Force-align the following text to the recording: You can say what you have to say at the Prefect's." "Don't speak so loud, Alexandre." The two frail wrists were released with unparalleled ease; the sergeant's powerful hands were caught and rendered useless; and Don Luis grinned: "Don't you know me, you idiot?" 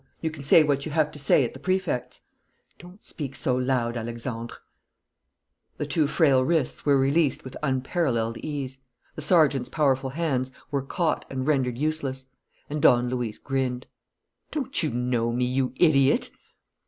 You 0.19 0.31
can 0.31 0.41
say 0.41 0.63
what 0.63 0.83
you 0.87 0.91
have 0.93 1.11
to 1.11 1.19
say 1.19 1.45
at 1.45 1.53
the 1.53 1.59
Prefect's." 1.59 2.21
"Don't 2.79 3.03
speak 3.03 3.35
so 3.35 3.55
loud, 3.55 3.95
Alexandre." 3.95 4.55
The 5.77 5.85
two 5.85 6.07
frail 6.07 6.43
wrists 6.43 6.87
were 6.87 6.97
released 6.97 7.43
with 7.43 7.55
unparalleled 7.61 8.39
ease; 8.39 8.79
the 9.13 9.21
sergeant's 9.21 9.69
powerful 9.69 10.09
hands 10.09 10.51
were 10.71 10.81
caught 10.81 11.25
and 11.29 11.45
rendered 11.45 11.77
useless; 11.77 12.25
and 12.67 12.81
Don 12.81 13.09
Luis 13.11 13.37
grinned: 13.37 13.85
"Don't 14.49 14.81
you 14.81 14.89
know 14.89 15.31
me, 15.31 15.45
you 15.45 15.71
idiot?" 15.75 16.31